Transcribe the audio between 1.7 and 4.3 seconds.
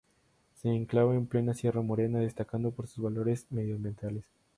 Morena, destacando por sus valores medioambientales.